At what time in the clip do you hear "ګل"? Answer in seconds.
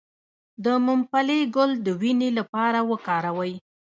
1.55-1.71